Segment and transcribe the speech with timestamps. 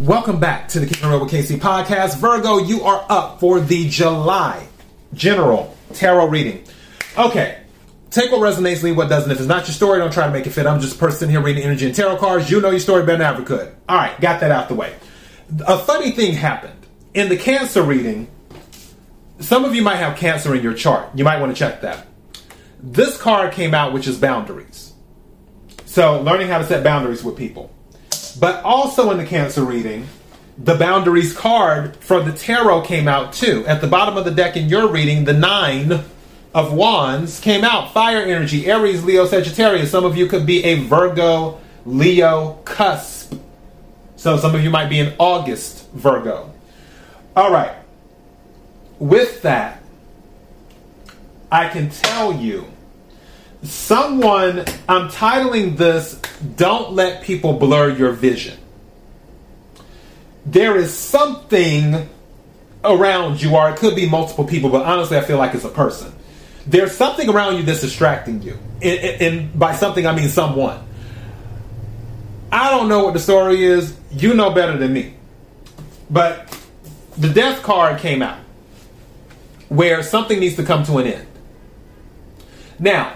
[0.00, 2.16] Welcome back to the Keeping Real with KC podcast.
[2.16, 4.66] Virgo, you are up for the July
[5.12, 6.64] general tarot reading.
[7.18, 7.60] Okay,
[8.08, 9.30] take what resonates, leave what doesn't.
[9.30, 10.66] If it's not your story, don't try to make it fit.
[10.66, 12.50] I'm just a person here reading energy and tarot cards.
[12.50, 13.76] You know your story better than I ever could.
[13.90, 14.96] All right, got that out the way.
[15.66, 18.26] A funny thing happened in the Cancer reading.
[19.40, 21.10] Some of you might have Cancer in your chart.
[21.14, 22.06] You might want to check that.
[22.82, 24.94] This card came out, which is boundaries.
[25.84, 27.70] So, learning how to set boundaries with people.
[28.34, 30.06] But also in the Cancer reading,
[30.58, 33.64] the boundaries card for the tarot came out too.
[33.66, 36.04] At the bottom of the deck in your reading, the nine
[36.54, 37.92] of wands came out.
[37.92, 39.90] Fire energy, Aries, Leo, Sagittarius.
[39.90, 43.34] Some of you could be a Virgo, Leo cusp.
[44.16, 46.52] So some of you might be an August Virgo.
[47.34, 47.74] All right.
[48.98, 49.82] With that,
[51.50, 52.66] I can tell you
[53.62, 56.19] someone, I'm titling this,
[56.56, 58.58] Don't Let People Blur Your Vision.
[60.46, 62.08] There is something
[62.82, 65.68] around you, or it could be multiple people, but honestly, I feel like it's a
[65.68, 66.12] person.
[66.66, 68.58] There's something around you that's distracting you.
[68.82, 70.82] And, by something, I mean someone.
[72.50, 73.96] I don't know what the story is.
[74.10, 75.14] You know better than me.
[76.08, 76.56] But
[77.16, 78.38] the death card came out
[79.68, 81.26] where something needs to come to an end.
[82.78, 83.14] Now,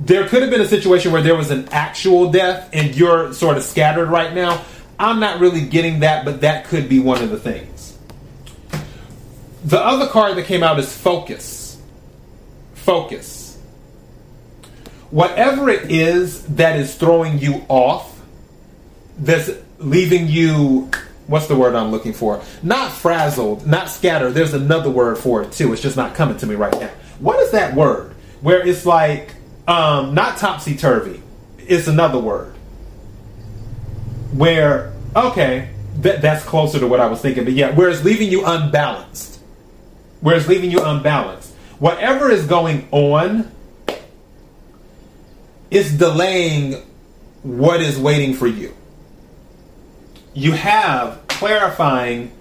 [0.00, 3.56] there could have been a situation where there was an actual death and you're sort
[3.58, 4.64] of scattered right now.
[4.98, 7.98] I'm not really getting that, but that could be one of the things.
[9.64, 11.78] The other card that came out is focus.
[12.74, 13.58] Focus.
[15.10, 18.18] Whatever it is that is throwing you off,
[19.18, 20.90] that's leaving you,
[21.26, 22.42] what's the word I'm looking for?
[22.62, 24.32] Not frazzled, not scattered.
[24.32, 25.72] There's another word for it too.
[25.74, 26.90] It's just not coming to me right now.
[27.18, 28.14] What is that word?
[28.40, 29.34] Where it's like,
[29.70, 31.22] um, not topsy turvy.
[31.58, 32.54] It's another word.
[34.32, 37.44] Where okay, that that's closer to what I was thinking.
[37.44, 39.40] But yeah, where it's leaving you unbalanced.
[40.20, 41.54] Where it's leaving you unbalanced.
[41.78, 43.50] Whatever is going on
[45.70, 46.74] is delaying
[47.42, 48.74] what is waiting for you.
[50.34, 52.32] You have clarifying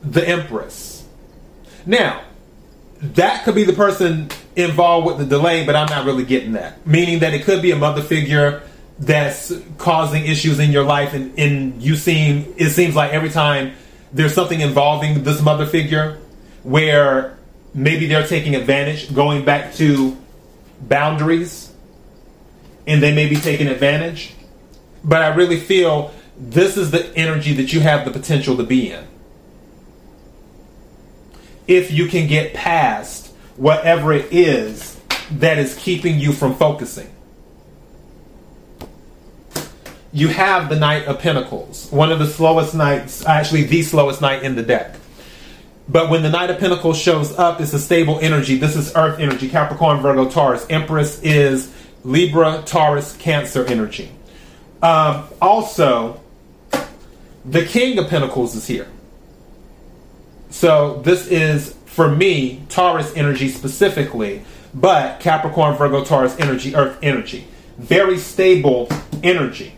[0.00, 1.04] the Empress.
[1.84, 2.22] Now,
[3.00, 4.30] that could be the person
[4.62, 6.86] involved with the delay, but I'm not really getting that.
[6.86, 8.62] Meaning that it could be a mother figure
[8.98, 13.72] that's causing issues in your life, and, and you seem it seems like every time
[14.12, 16.18] there's something involving this mother figure
[16.62, 17.38] where
[17.72, 20.16] maybe they're taking advantage, going back to
[20.80, 21.72] boundaries,
[22.86, 24.34] and they may be taking advantage.
[25.02, 28.90] But I really feel this is the energy that you have the potential to be
[28.90, 29.06] in.
[31.66, 33.29] If you can get past
[33.60, 34.98] whatever it is
[35.32, 37.10] that is keeping you from focusing.
[40.14, 44.44] You have the Knight of Pentacles, one of the slowest knights, actually the slowest knight
[44.44, 44.96] in the deck.
[45.86, 48.56] But when the Knight of Pentacles shows up, it's a stable energy.
[48.56, 50.66] This is Earth energy, Capricorn, Virgo, Taurus.
[50.70, 51.70] Empress is
[52.02, 54.10] Libra, Taurus, Cancer energy.
[54.82, 56.18] Um, also,
[57.44, 58.88] the King of Pentacles is here.
[60.48, 64.42] So this is for me, Taurus energy specifically,
[64.72, 67.48] but Capricorn, Virgo, Taurus energy, Earth energy.
[67.78, 68.88] Very stable
[69.24, 69.74] energy.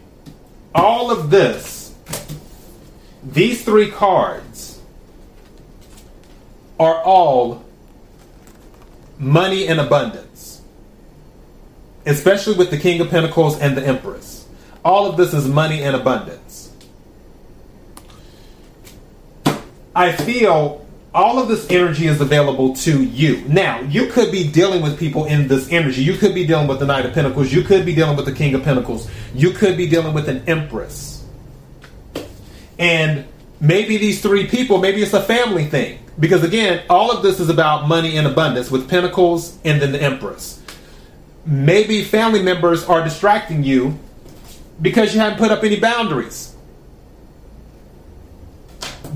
[0.74, 1.94] All of this,
[3.24, 4.78] these three cards,
[6.78, 7.64] are all
[9.18, 10.60] money and abundance.
[12.04, 14.46] Especially with the King of Pentacles and the Empress.
[14.84, 16.74] All of this is money and abundance.
[19.94, 20.81] I feel
[21.14, 23.44] all of this energy is available to you.
[23.46, 26.02] Now, you could be dealing with people in this energy.
[26.02, 27.52] You could be dealing with the Knight of Pentacles.
[27.52, 29.10] You could be dealing with the King of Pentacles.
[29.34, 31.24] You could be dealing with an Empress.
[32.78, 33.26] And
[33.60, 35.98] maybe these three people, maybe it's a family thing.
[36.18, 40.02] Because again, all of this is about money and abundance with Pentacles and then the
[40.02, 40.60] Empress.
[41.44, 43.98] Maybe family members are distracting you
[44.80, 46.54] because you haven't put up any boundaries.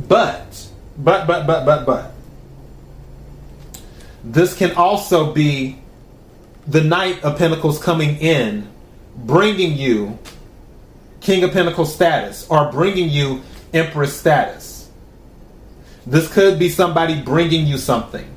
[0.09, 0.66] But
[0.99, 2.13] but, but, but, but, but.
[4.25, 5.79] This can also be
[6.67, 8.69] the Knight of Pentacles coming in,
[9.17, 10.19] bringing you
[11.21, 14.91] King of Pentacles status or bringing you Empress status.
[16.07, 18.29] This could be somebody bringing you something.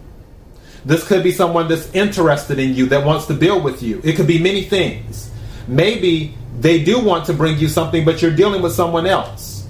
[0.85, 4.01] This could be someone that's interested in you that wants to build with you.
[4.03, 5.29] It could be many things.
[5.67, 9.67] Maybe they do want to bring you something, but you're dealing with someone else.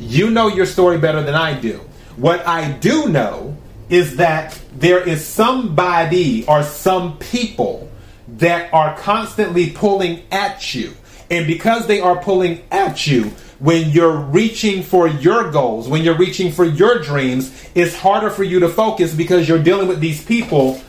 [0.00, 1.80] You know your story better than I do.
[2.16, 3.56] What I do know
[3.88, 7.90] is that there is somebody or some people
[8.28, 10.94] that are constantly pulling at you.
[11.30, 16.16] And because they are pulling at you, when you're reaching for your goals, when you're
[16.16, 20.24] reaching for your dreams, it's harder for you to focus because you're dealing with these
[20.24, 20.80] people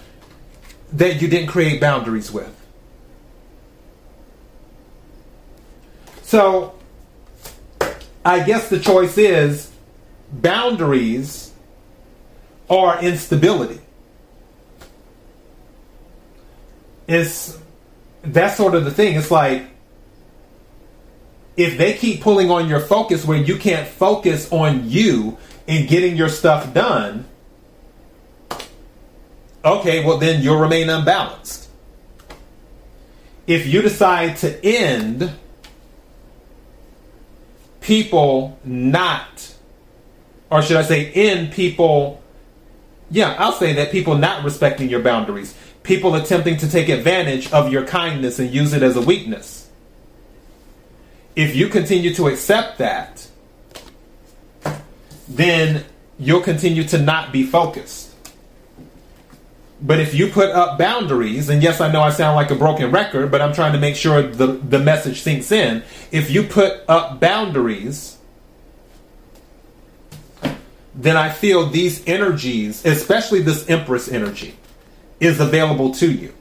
[0.93, 2.53] that you didn't create boundaries with.
[6.23, 6.75] So,
[8.25, 9.71] I guess the choice is
[10.31, 11.53] boundaries
[12.69, 13.79] are instability.
[17.07, 17.57] It's
[18.23, 19.15] that's sort of the thing.
[19.15, 19.63] It's like
[21.55, 25.37] if they keep pulling on your focus where you can't focus on you
[25.67, 27.25] and getting your stuff done,
[29.65, 31.69] okay, well, then you'll remain unbalanced.
[33.47, 35.31] If you decide to end
[37.81, 39.55] people not,
[40.49, 42.21] or should I say, in people,
[43.09, 47.71] yeah, I'll say that people not respecting your boundaries, people attempting to take advantage of
[47.71, 49.67] your kindness and use it as a weakness
[51.37, 53.27] if you continue to accept that,
[55.27, 55.85] then
[56.17, 58.11] you'll continue to not be focused.
[59.79, 62.89] But if you put up boundaries, and yes, I know I sound like a broken
[62.89, 65.83] record, but I'm trying to make sure the, the message sinks in.
[66.11, 68.16] If you put up boundaries,
[70.97, 74.55] then I feel these energies, especially this Empress energy,
[75.19, 76.33] is available to you.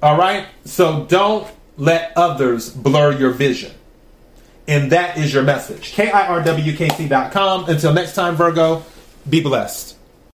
[0.00, 0.46] All right?
[0.64, 1.46] So don't
[1.76, 3.72] let others blur your vision.
[4.68, 5.92] And that is your message.
[5.94, 7.68] KIRWKC.com.
[7.68, 8.84] Until next time, Virgo,
[9.28, 9.93] be blessed.